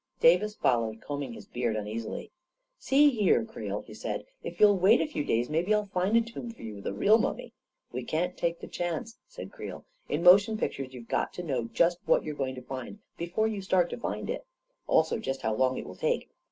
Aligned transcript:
Davis 0.19 0.55
followed, 0.55 0.99
combing 0.99 1.33
his 1.33 1.45
beard 1.45 1.77
un 1.77 1.85
easily." 1.85 2.31
See 2.87 3.11
here, 3.11 3.45
Creel," 3.45 3.83
he 3.83 3.93
said," 3.93 4.25
if 4.43 4.59
you'll 4.59 4.75
wait 4.79 4.99
a 4.99 5.05
few 5.05 5.23
days, 5.23 5.47
maybe 5.47 5.71
I'll 5.75 5.85
find 5.85 6.17
a 6.17 6.21
tomb 6.21 6.49
for 6.49 6.63
you, 6.63 6.73
with 6.77 6.87
a 6.87 6.93
real 6.95 7.19
mummy."" 7.19 7.53
We 7.93 8.03
can't 8.03 8.35
take 8.35 8.61
the 8.61 8.67
chance," 8.67 9.19
said 9.27 9.51
Creel." 9.51 9.85
In 10.09 10.23
motion 10.23 10.57
pictures, 10.57 10.91
you've 10.95 11.07
got 11.07 11.33
to 11.33 11.43
know 11.43 11.65
just 11.65 11.99
what 12.07 12.23
you're 12.23 12.33
going 12.33 12.55
to 12.55 12.63
find 12.63 12.97
before 13.15 13.47
you 13.47 13.61
start 13.61 13.91
to 13.91 13.97
find 13.97 14.27
it— 14.27 14.43
also 14.87 15.19
just 15.19 15.43
how 15.43 15.53
long 15.53 15.77
it 15.77 15.85
will 15.85 15.93
take. 15.95 16.31